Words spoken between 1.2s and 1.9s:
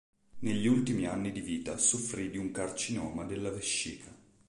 di vita